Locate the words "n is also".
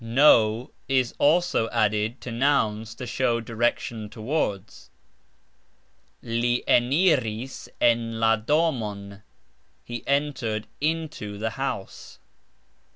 0.03-1.69